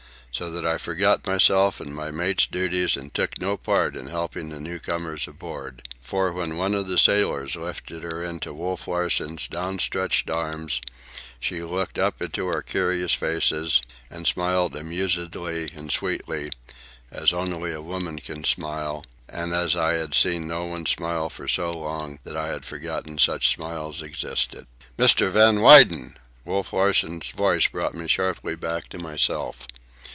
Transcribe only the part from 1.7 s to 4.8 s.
and my mate's duties, and took no part in helping the new